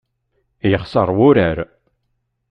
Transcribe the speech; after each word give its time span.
Yexṣeṛ 0.71 1.09
wurar! 1.17 1.57